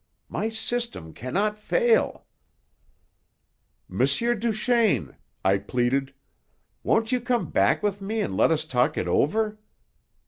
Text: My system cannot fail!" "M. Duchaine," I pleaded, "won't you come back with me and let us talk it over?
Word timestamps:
My 0.29 0.49
system 0.49 1.13
cannot 1.13 1.59
fail!" 1.59 2.25
"M. 3.87 3.99
Duchaine," 3.99 5.15
I 5.45 5.59
pleaded, 5.59 6.15
"won't 6.81 7.11
you 7.11 7.21
come 7.21 7.51
back 7.51 7.83
with 7.83 8.01
me 8.01 8.21
and 8.21 8.35
let 8.35 8.49
us 8.49 8.65
talk 8.65 8.97
it 8.97 9.07
over? 9.07 9.59